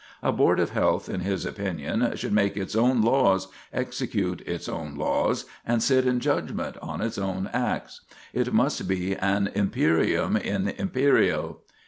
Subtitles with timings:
[0.23, 4.95] A board of health, in his opinion, should make its own laws, execute its own
[4.95, 8.01] laws, and sit in judgment on its own acts.
[8.33, 11.59] It must be an imperium in imperio.